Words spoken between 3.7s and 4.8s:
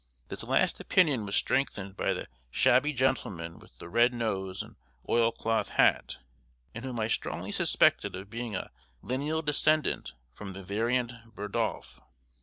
the red nose and